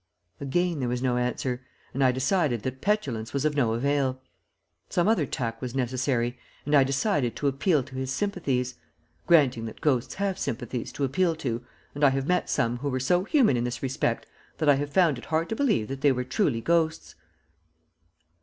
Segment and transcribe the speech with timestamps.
[0.39, 1.61] Again there was no answer,
[1.93, 4.19] and I decided that petulance was of no avail.
[4.89, 8.73] Some other tack was necessary, and I decided to appeal to his sympathies
[9.27, 12.99] granting that ghosts have sympathies to appeal to, and I have met some who were
[12.99, 14.25] so human in this respect
[14.57, 17.13] that I have found it hard to believe that they were truly ghosts.